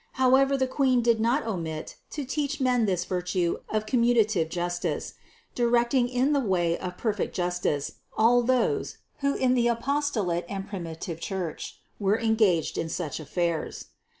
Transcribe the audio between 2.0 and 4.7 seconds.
to teach men this virtue of commutative